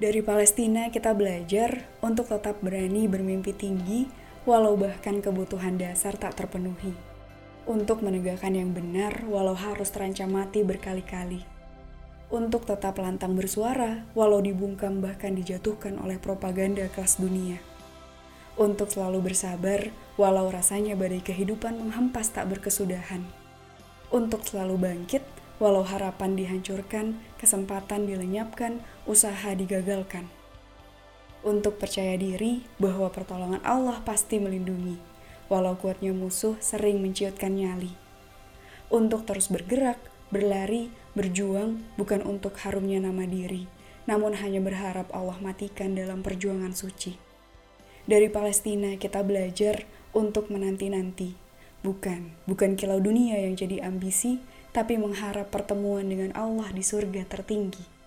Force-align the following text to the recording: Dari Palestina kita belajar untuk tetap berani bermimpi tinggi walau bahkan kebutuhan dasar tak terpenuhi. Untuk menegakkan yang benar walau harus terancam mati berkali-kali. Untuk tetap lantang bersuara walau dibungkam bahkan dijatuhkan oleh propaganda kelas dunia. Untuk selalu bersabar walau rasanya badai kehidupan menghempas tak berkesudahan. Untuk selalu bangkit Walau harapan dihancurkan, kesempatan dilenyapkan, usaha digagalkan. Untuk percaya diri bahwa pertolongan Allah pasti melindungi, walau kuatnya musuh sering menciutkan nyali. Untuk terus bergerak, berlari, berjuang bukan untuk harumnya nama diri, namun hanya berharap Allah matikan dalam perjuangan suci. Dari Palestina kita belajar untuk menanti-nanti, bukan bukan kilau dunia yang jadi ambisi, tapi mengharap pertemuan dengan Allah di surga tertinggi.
Dari 0.00 0.24
Palestina 0.24 0.88
kita 0.88 1.12
belajar 1.12 1.84
untuk 2.00 2.32
tetap 2.32 2.64
berani 2.64 3.04
bermimpi 3.04 3.52
tinggi 3.52 4.08
walau 4.48 4.72
bahkan 4.72 5.20
kebutuhan 5.20 5.76
dasar 5.76 6.16
tak 6.16 6.40
terpenuhi. 6.40 6.96
Untuk 7.68 8.00
menegakkan 8.00 8.56
yang 8.56 8.72
benar 8.72 9.28
walau 9.28 9.52
harus 9.52 9.92
terancam 9.92 10.32
mati 10.32 10.64
berkali-kali. 10.64 11.44
Untuk 12.32 12.64
tetap 12.64 12.96
lantang 12.96 13.36
bersuara 13.36 14.08
walau 14.16 14.40
dibungkam 14.40 15.04
bahkan 15.04 15.36
dijatuhkan 15.36 16.00
oleh 16.00 16.16
propaganda 16.16 16.88
kelas 16.88 17.20
dunia. 17.20 17.60
Untuk 18.56 18.88
selalu 18.88 19.28
bersabar 19.28 19.92
walau 20.16 20.48
rasanya 20.48 20.96
badai 20.96 21.20
kehidupan 21.20 21.76
menghempas 21.76 22.32
tak 22.32 22.48
berkesudahan. 22.48 23.20
Untuk 24.08 24.48
selalu 24.48 24.80
bangkit 24.80 25.39
Walau 25.60 25.84
harapan 25.84 26.40
dihancurkan, 26.40 27.20
kesempatan 27.36 28.08
dilenyapkan, 28.08 28.80
usaha 29.04 29.52
digagalkan. 29.52 30.32
Untuk 31.44 31.76
percaya 31.76 32.16
diri 32.16 32.64
bahwa 32.80 33.12
pertolongan 33.12 33.60
Allah 33.60 34.00
pasti 34.00 34.40
melindungi, 34.40 34.96
walau 35.52 35.76
kuatnya 35.76 36.16
musuh 36.16 36.56
sering 36.64 37.04
menciutkan 37.04 37.60
nyali. 37.60 37.92
Untuk 38.88 39.28
terus 39.28 39.52
bergerak, 39.52 40.00
berlari, 40.32 40.88
berjuang 41.12 41.84
bukan 42.00 42.22
untuk 42.24 42.56
harumnya 42.62 43.02
nama 43.02 43.26
diri, 43.28 43.68
namun 44.08 44.38
hanya 44.38 44.62
berharap 44.62 45.12
Allah 45.12 45.36
matikan 45.42 45.92
dalam 45.92 46.24
perjuangan 46.24 46.72
suci. 46.72 47.18
Dari 48.08 48.32
Palestina 48.32 48.96
kita 48.96 49.20
belajar 49.22 49.84
untuk 50.16 50.48
menanti-nanti, 50.48 51.36
bukan 51.84 52.34
bukan 52.46 52.74
kilau 52.74 52.98
dunia 52.98 53.38
yang 53.38 53.54
jadi 53.54 53.86
ambisi, 53.86 54.42
tapi 54.70 54.98
mengharap 54.98 55.50
pertemuan 55.50 56.06
dengan 56.06 56.30
Allah 56.38 56.70
di 56.70 56.82
surga 56.82 57.26
tertinggi. 57.26 57.99